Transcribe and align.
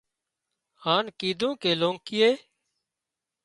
هانَ 0.83 1.03
ڪيڌون 1.19 1.53
ڪي 1.61 1.71
لونڪي 1.81 2.29